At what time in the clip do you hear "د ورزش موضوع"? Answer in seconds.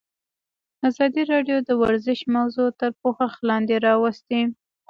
1.67-2.69